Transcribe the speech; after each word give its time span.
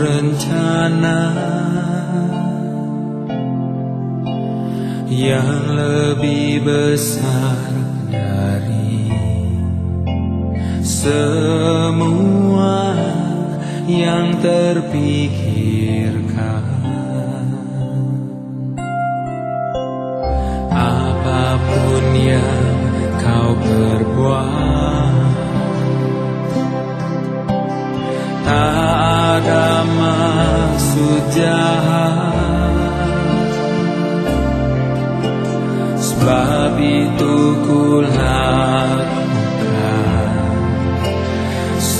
rencana 0.00 1.20
yang 5.10 5.66
lebih 5.68 6.64
besar 6.64 7.60
dari 8.08 9.12
semua 10.80 11.76
yang 13.84 14.32
terpikirkan. 14.40 16.64
Apa 20.70 21.60
pun 21.60 22.04
yang 22.16 22.64
kau 23.20 23.52
perbuat, 23.60 25.19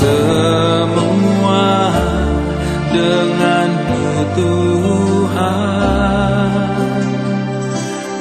semua 0.01 1.93
dengan 2.89 3.69
Tuhan. 4.33 5.45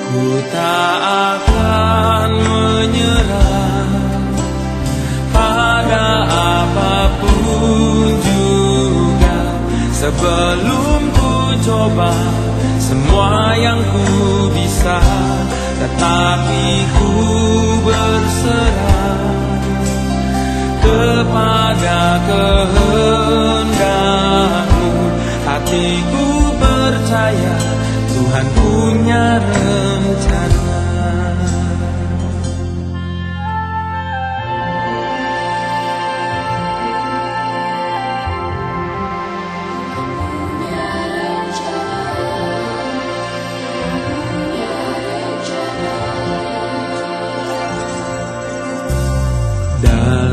Ku 0.10 0.26
tak 0.52 0.98
akan 1.40 2.30
menyerah 2.44 3.88
pada 5.32 6.08
apa 6.28 6.96
pun 7.24 8.12
juga 8.28 9.40
sebelum 9.96 11.02
ku 11.16 11.34
coba 11.64 12.12
semua 12.84 13.56
yang 13.56 13.80
ku 13.80 14.52
bisa 14.52 15.00
tetapi 15.80 16.64
ku 17.00 17.12
berserah 17.88 18.99
kepada 20.90 22.18
kehendakmu. 22.26 23.14
Hatiku 25.46 26.28
percaya 26.58 27.56
Tuhan 28.10 28.46
punya 28.58 29.38
rencana 29.38 30.39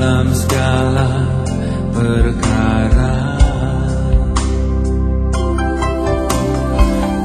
dalam 0.06 0.30
segala 0.30 1.10
perkara 1.90 3.18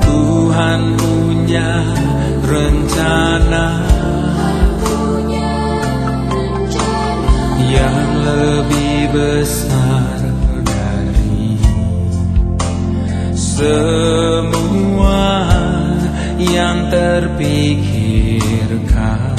Tuhan 0.01 0.81
punya 0.97 1.85
rencana 2.41 3.85
yang 7.69 8.01
lebih 8.25 9.13
besar 9.13 10.17
dari 10.65 11.61
semua 13.37 15.29
yang 16.41 16.89
terpikirkan. 16.89 19.30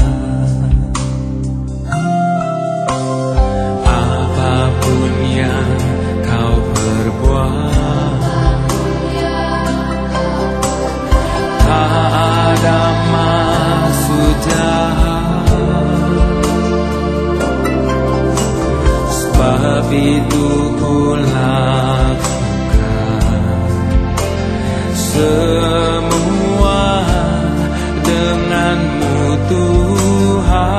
Semua 25.12 27.04
denganmu 28.00 29.36
Tuhan. 29.52 30.72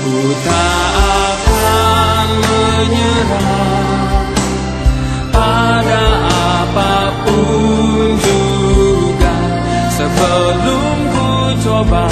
Ku 0.00 0.16
tak 0.40 0.88
akan 0.96 2.28
menyerah 2.48 4.24
pada 5.28 6.06
apa 6.64 7.12
pun 7.28 8.16
juga 8.24 9.36
sebelum 10.00 10.96
ku 11.12 11.60
coba 11.60 12.08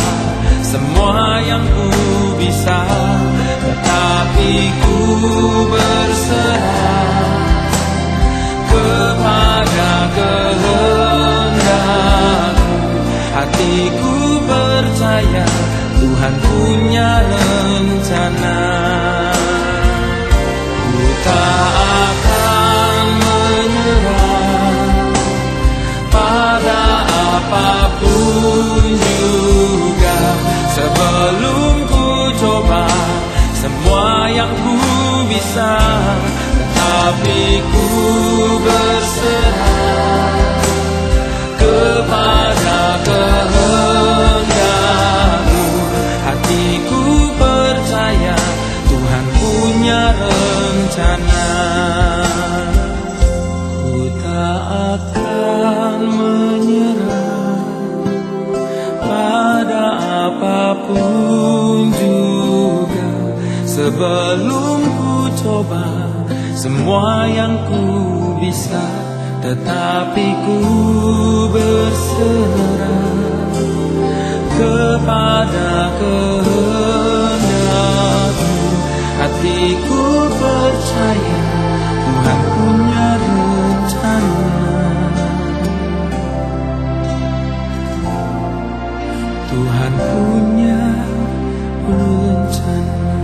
semua 0.61 1.41
yang 1.41 1.65
ku 1.73 1.89
bisa 2.37 2.85
tetapi 3.65 4.53
ku 4.85 5.01
berserah 5.73 6.44
hatiku 13.75 14.39
percaya 14.47 15.47
Tuhan 15.99 16.35
punya 16.47 17.11
rencana. 17.27 18.63
Ku 20.79 21.03
tak 21.27 21.75
akan 22.07 23.05
menyerah 23.19 24.79
pada 26.07 26.87
apa 27.35 27.99
pun 27.99 28.85
juga. 28.95 30.19
Sebelum 30.71 31.75
ku 31.91 32.07
coba 32.39 32.87
semua 33.59 34.31
yang 34.31 34.55
ku 34.55 34.79
bisa 35.27 35.75
tetapi 36.63 37.59
ku 37.75 37.87
berserah 38.63 40.44
apa 60.75 60.91
pun 60.91 61.87
juga 61.95 63.11
sebelum 63.63 64.81
ku 64.99 65.15
coba 65.39 65.87
semua 66.59 67.31
yang 67.31 67.55
ku 67.71 67.83
bisa 68.43 68.83
tetapi 69.39 70.27
ku 70.43 70.59
berserah 71.55 73.07
kepada 74.59 75.95
kehendakmu 76.01 76.94
Tuhan 89.55 89.95
punya 89.95 90.83
rencana 91.87 93.15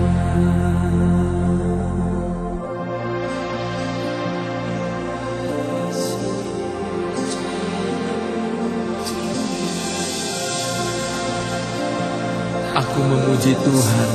Aku 12.79 13.01
memuji 13.03 13.59
Tuhan 13.59 14.11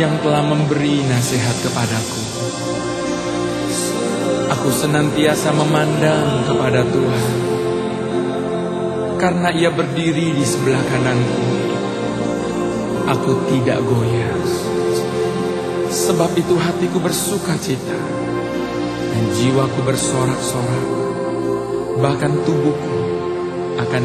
yang 0.00 0.16
telah 0.24 0.40
memberi 0.40 1.04
nasihat 1.04 1.56
kepadaku. 1.68 2.22
Aku 4.56 4.72
senantiasa 4.72 5.52
memandang 5.52 6.48
kepada 6.48 6.80
Tuhan 6.80 7.45
karena 9.16 9.48
Ia 9.52 9.72
berdiri 9.72 10.36
di 10.36 10.44
sebelah 10.44 10.80
kananku. 10.92 11.44
Aku 13.06 13.32
tidak 13.48 13.80
goyah. 13.82 14.40
Sebab 15.88 16.36
itu 16.36 16.54
hatiku 16.58 17.00
bersuka 17.00 17.56
cita 17.56 17.96
dan 19.14 19.24
jiwaku 19.32 19.80
bersorak-sorak, 19.86 20.86
bahkan 22.04 22.36
tubuhku 22.44 23.00
akan 23.80 24.02